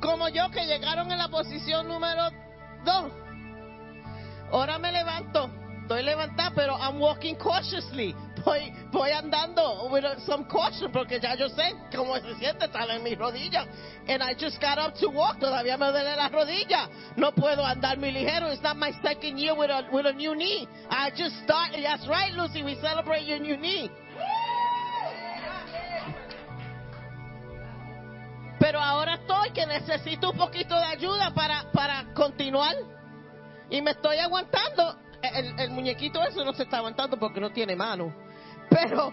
[0.00, 2.30] como yo, que llegaron en la posición número
[2.84, 3.12] dos.
[4.50, 5.50] Ahora me levanto.
[5.82, 8.14] Estoy levantada, pero I'm walking cautiously.
[8.44, 13.16] Voy, andando with some caution porque ya yo sé cómo se siente estar en mis
[13.16, 13.66] rodillas.
[14.06, 15.38] And I just got up to walk.
[15.38, 16.88] Todavía me duele la rodilla.
[17.16, 18.52] No puedo andar muy ligero.
[18.52, 20.68] It's not my second year with a, with a new knee.
[20.90, 21.82] I just started.
[21.82, 22.62] That's right, Lucy.
[22.62, 23.90] We celebrate your new knee.
[28.60, 32.74] Pero ahora estoy que necesito un poquito de ayuda para, para continuar.
[33.70, 34.96] Y me estoy aguantando.
[35.22, 38.23] El, el muñequito eso no se está aguantando porque no tiene mano.
[38.74, 39.12] Pero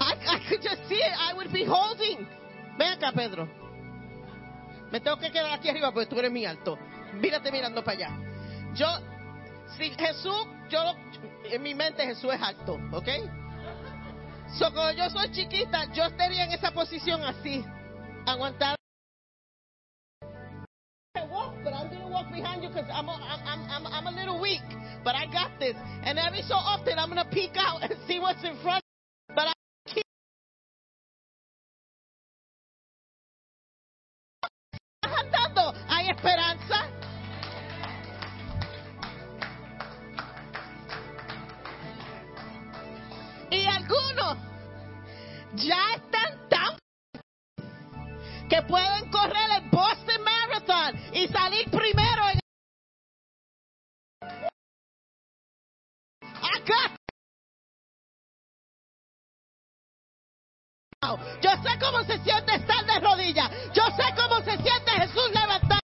[0.00, 1.12] I, could just see it.
[1.18, 2.26] I would be holding.
[2.78, 3.48] Ven acá, Pedro.
[4.90, 6.78] Me tengo que quedar aquí arriba porque tú eres muy alto.
[7.14, 8.10] Mírate mirando para allá.
[8.74, 8.86] Yo,
[9.76, 10.80] si Jesús, yo,
[11.44, 13.08] en mi mente Jesús es alto, ¿ok?
[14.58, 17.64] So, cuando yo soy chiquita, yo estaría en esa posición así,
[18.26, 18.76] aguantar.
[21.16, 24.10] I walk, but I'm gonna walk behind you because I'm, a, I'm, I'm, I'm a
[24.10, 24.66] little weak,
[25.04, 25.76] but I got this.
[26.02, 28.82] And every so often, I'm gonna peek out and see what's in front.
[29.28, 29.52] But I
[29.86, 30.02] keep
[35.04, 35.74] andando.
[43.50, 44.38] Y algunos
[45.54, 46.83] ya están tan
[48.48, 52.40] que pueden correr el Boston Marathon y salir primero en
[56.32, 56.96] acá.
[61.42, 63.50] Yo sé cómo se siente estar de rodillas.
[63.74, 65.83] Yo sé cómo se siente Jesús levantar.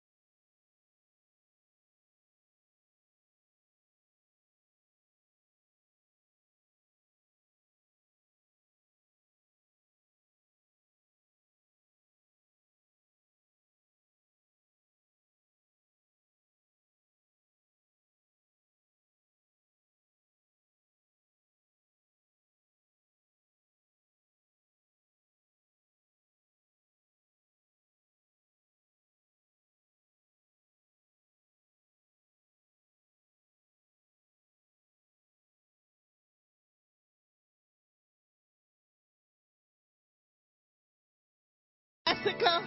[42.22, 42.60] Jessica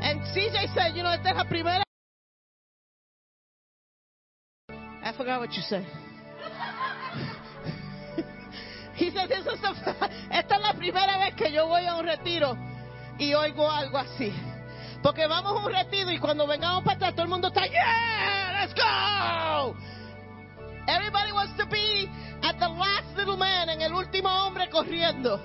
[0.00, 1.82] and CJ said, you know, esta es la primera.
[5.04, 5.84] I forgot what you said.
[8.94, 9.70] He said, this is the,
[10.30, 12.56] esta es la primera vez que yo voy a un retiro
[13.18, 14.32] y oigo algo así.
[15.02, 18.60] Porque vamos a un retiro y cuando vengamos para atrás todo el mundo está, yeah,
[18.60, 19.74] let's go.
[20.86, 22.08] Everybody wants to be
[22.42, 25.40] at the last little man, en el último hombre corriendo.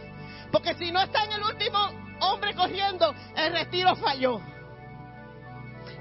[0.52, 1.92] Porque si no está en el último
[2.22, 4.42] hombre corriendo, el retiro falló.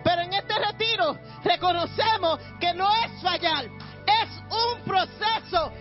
[0.04, 5.72] Pero en este retiro reconocemos que no es fallar, es un proceso.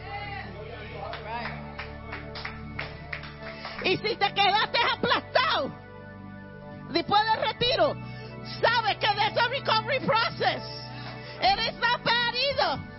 [3.84, 5.72] Y si te quedaste aplastado
[6.90, 7.96] después del retiro,
[8.62, 10.64] sabes que there's a recovery process.
[11.42, 12.96] It is not bad either.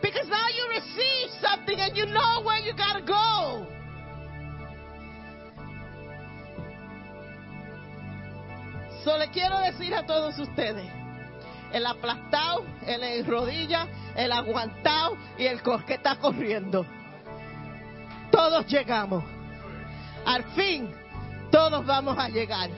[0.00, 3.71] Because now you receive something and you know where you got to go.
[9.04, 10.88] So le quiero decir a todos ustedes,
[11.72, 16.86] el aplastado, el en rodilla, el aguantado y el que está corriendo.
[18.30, 19.24] Todos llegamos.
[20.24, 20.94] Al fin,
[21.50, 22.70] todos vamos a llegar.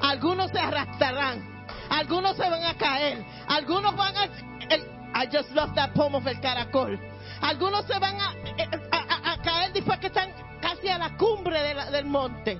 [0.00, 4.24] Algunos se arrastrarán, algunos se van a caer, algunos van a...
[4.70, 6.98] el- I just love that poem of el caracol.
[7.42, 8.34] Algunos se van a,
[9.42, 10.30] caer después que están
[10.62, 12.58] casi a la cumbre del monte.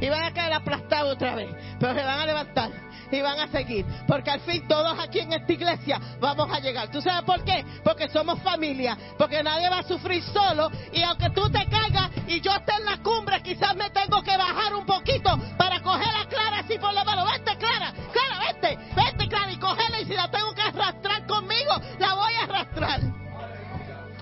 [0.00, 1.48] Y van a caer aplastados otra vez.
[1.78, 2.70] Pero se van a levantar
[3.10, 3.84] y van a seguir.
[4.06, 6.90] Porque al fin todos aquí en esta iglesia vamos a llegar.
[6.90, 7.64] ¿Tú sabes por qué?
[7.84, 8.96] Porque somos familia.
[9.18, 10.70] Porque nadie va a sufrir solo.
[10.92, 14.36] Y aunque tú te caigas y yo esté en la cumbre, quizás me tengo que
[14.36, 17.24] bajar un poquito para coger a Clara así por la mano.
[17.24, 17.92] Vete, Clara.
[18.12, 18.78] Clara, vete.
[18.94, 19.52] Vete, Clara.
[19.52, 20.00] Y cogerla.
[20.00, 23.00] Y si la tengo que arrastrar conmigo, la voy a arrastrar.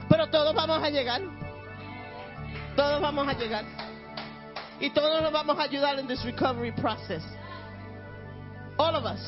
[0.09, 1.23] Pero todos vamos a llegar.
[2.77, 3.94] Todos vamos a llegar.
[4.81, 7.23] Y todos nos vamos a ayudar en this recovery process.
[8.79, 9.21] All of us.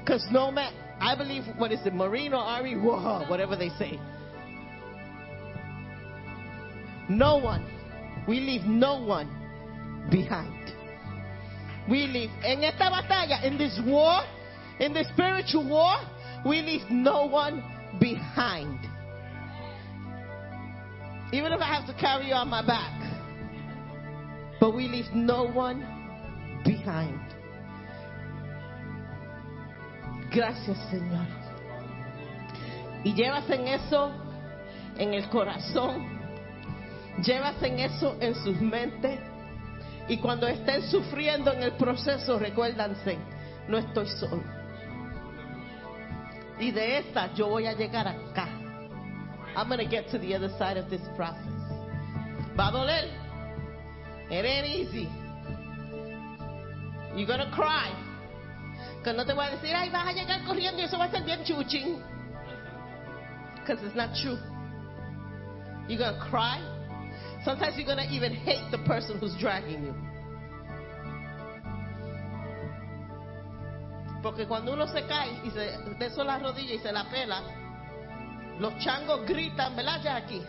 [0.00, 3.98] Because no man, I believe, what is it, Marine or Ari, whoa, whatever they say.
[7.08, 7.64] No one,
[8.26, 9.28] we leave no one
[10.10, 10.72] behind.
[11.88, 14.22] We leave, en esta batalla, in this war,
[14.80, 15.96] in this spiritual war,
[16.46, 17.62] we leave no one
[18.00, 18.78] behind.
[21.32, 23.13] Even if I have to carry you on my back.
[24.64, 25.84] But we leave no one
[26.64, 27.20] behind.
[30.32, 31.26] Gracias, Señor.
[33.04, 34.10] Y llevas en eso
[34.96, 36.08] en el corazón.
[37.22, 39.20] Llevas en eso en sus mentes.
[40.08, 43.18] Y cuando estén sufriendo en el proceso, recuérdanse,
[43.68, 44.44] no estoy solo.
[46.58, 48.48] Y de esta yo voy a llegar acá.
[49.58, 51.52] I'm going to get to the other side of this process.
[52.58, 53.23] Va a doler.
[54.30, 55.08] It ain't easy.
[57.16, 57.92] You're gonna cry.
[59.04, 61.10] Que no te voy a decir, ay, vas a llegar corriendo y eso va a
[61.10, 62.02] ser bien chuchín.
[63.60, 64.38] Because it's not true.
[65.88, 66.60] You're gonna cry.
[67.44, 69.94] Sometimes you're gonna even hate the person who's dragging you.
[74.22, 77.42] Porque cuando uno se cae y se de eso la rodilla y se la pela,
[78.58, 80.42] los changos gritan, ¿verdad, Jackie?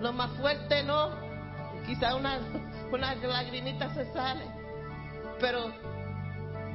[0.00, 1.10] Lo más fuerte no,
[1.86, 2.38] quizá una,
[2.92, 4.44] una lagrimita se sale,
[5.40, 5.72] pero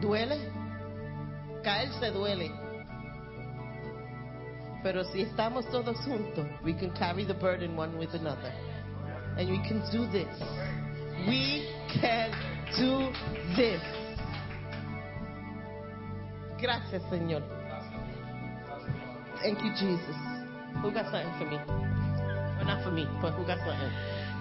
[0.02, 0.38] duele,
[1.64, 2.52] caerse duele.
[4.84, 8.54] Pero si estamos todos juntos, we can carry the burden one with another.
[9.38, 10.28] And we can do this.
[11.28, 11.68] We
[12.00, 12.32] can
[12.78, 13.12] do
[13.56, 13.82] this.
[16.60, 17.44] Gracias, Señor.
[19.42, 20.16] Thank you, Jesus.
[20.82, 21.58] Who got something for me?
[22.58, 23.92] Well, not for me, but who got something?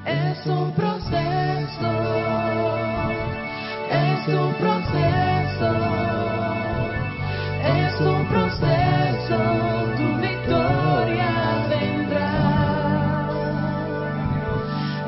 [0.06, 1.90] Es un proceso,
[3.90, 5.72] es un proceso,
[7.64, 9.38] es un proceso,
[9.96, 11.32] tu victoria
[11.68, 12.30] vendrá.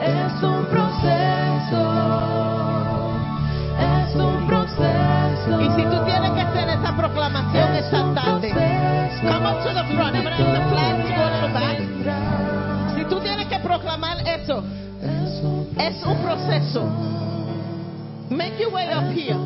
[0.03, 1.83] Es un proceso,
[3.79, 5.61] es un proceso.
[5.61, 8.51] Y si tú tienes que hacer esa proclamación es esta tarde,
[9.23, 10.17] come up to the front.
[10.17, 11.79] I'm gonna ask the flags to go a little back.
[11.79, 12.95] vendrá.
[12.97, 14.65] Si tú tienes que proclamar eso,
[15.79, 16.83] Es un es proceso.
[18.31, 19.39] Make your way up here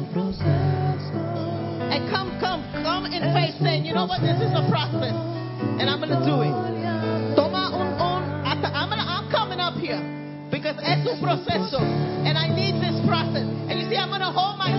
[1.92, 5.12] and come, come, come in faith, saying, you know what, this is a process,
[5.78, 6.54] and I'm gonna do it.
[7.36, 10.00] Toma un, un, I'm, gonna, I'm coming up here
[10.50, 13.44] because es un proceso, and I need this process.
[13.44, 14.72] And you see, I'm gonna hold my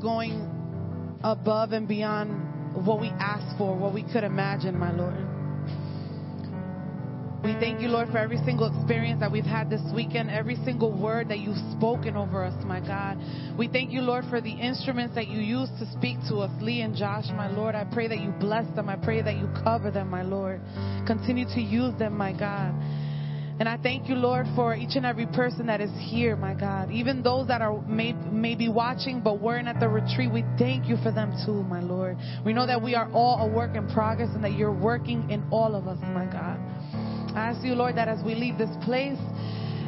[0.00, 5.26] going above and beyond what we asked for, what we could imagine, my Lord.
[7.44, 10.92] We thank you, Lord, for every single experience that we've had this weekend, every single
[10.92, 13.16] word that you've spoken over us, my God.
[13.56, 16.82] We thank you, Lord, for the instruments that you use to speak to us, Lee
[16.82, 17.76] and Josh, my Lord.
[17.76, 18.88] I pray that you bless them.
[18.88, 20.60] I pray that you cover them, my Lord.
[21.06, 22.74] Continue to use them, my God.
[23.60, 26.92] And I thank you, Lord, for each and every person that is here, my God.
[26.92, 30.96] Even those that are may, maybe watching but weren't at the retreat, we thank you
[31.02, 32.16] for them too, my Lord.
[32.44, 35.44] We know that we are all a work in progress and that you're working in
[35.50, 36.56] all of us, my God.
[37.36, 39.18] I ask you, Lord, that as we leave this place,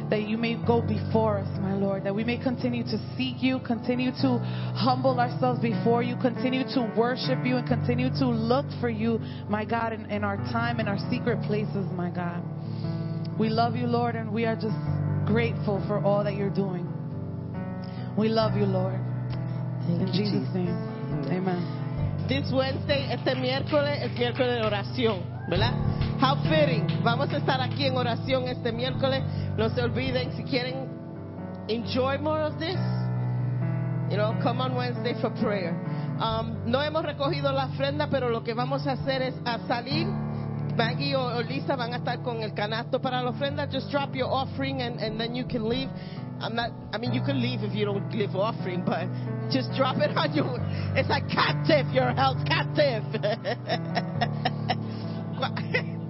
[0.09, 3.59] that you may go before us, my Lord, that we may continue to seek you,
[3.65, 4.39] continue to
[4.75, 9.63] humble ourselves before you, continue to worship you, and continue to look for you, my
[9.63, 12.43] God, in, in our time, in our secret places, my God.
[13.37, 14.75] We love you, Lord, and we are just
[15.25, 16.87] grateful for all that you're doing.
[18.17, 18.99] We love you, Lord.
[19.87, 20.53] Thank In you, Jesus' Jesus.
[20.55, 22.27] name, amen.
[22.27, 25.73] This Wednesday, este miércoles es miércoles de oración, ¿verdad?
[26.21, 26.87] How fitting.
[27.03, 29.23] Vamos a estar aquí en oración este miércoles.
[29.57, 30.87] No se olviden, si quieren
[31.67, 32.77] enjoy more of this,
[34.09, 35.73] you know, come on Wednesday for prayer.
[36.21, 40.07] Um, no hemos recogido la ofrenda, pero lo que vamos a hacer es a salir.
[40.75, 43.67] Maggie o, o Lisa van a estar con el canasto para la ofrenda.
[43.71, 45.89] Just drop your offering and, and then you can leave.
[46.39, 49.07] I'm not, I mean, you can leave if you don't give offering, but
[49.51, 50.57] just drop it on your,
[50.95, 53.03] it's like captive, you're held captive.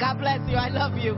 [0.00, 0.56] God bless you.
[0.56, 1.14] I love you.